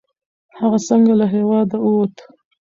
[0.59, 2.15] هغه څنګه له هیواده ووت؟